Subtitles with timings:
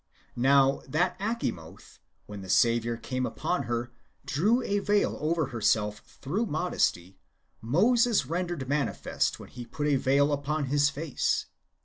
[0.01, 0.03] "^
[0.35, 3.91] Now, that Acha moth, w^hen the Saviour came to her,
[4.25, 7.19] drew a veil over herself througli modesty,
[7.63, 11.45] IMoses rendered manifest when he put a veil upon his face.